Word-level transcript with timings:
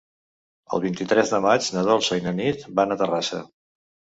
El 0.77 0.81
vint-i-tres 0.85 1.33
de 1.35 1.41
maig 1.47 1.67
na 1.77 1.83
Dolça 1.91 2.17
i 2.23 2.27
na 2.29 2.35
Nit 2.41 2.67
van 2.81 2.97
a 2.97 2.99
Terrassa. 3.03 3.45